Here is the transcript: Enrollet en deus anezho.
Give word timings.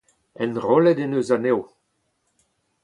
Enrollet 0.43 1.01
en 1.03 1.13
deus 1.13 1.29
anezho. 1.35 1.63